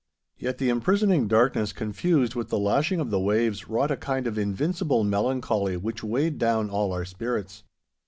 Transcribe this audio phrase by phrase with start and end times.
[0.35, 4.35] Yet the imprisoning darkness, confused with the lashing of the waves, wrought a kind of
[4.35, 7.61] invincible melancholy which weighed down all our spirits.